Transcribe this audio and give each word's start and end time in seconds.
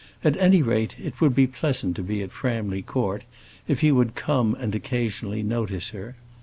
At 0.23 0.35
any 0.37 0.63
rate 0.63 0.95
it 0.97 1.21
would 1.21 1.35
be 1.35 1.45
pleasant 1.45 1.95
to 1.95 2.01
be 2.01 2.23
at 2.23 2.31
Framley 2.31 2.81
Court, 2.81 3.23
if 3.67 3.81
he 3.81 3.91
would 3.91 4.15
come 4.15 4.55
and 4.55 4.73
occasionally 4.73 5.43
notice 5.43 5.89
her. 5.91 6.15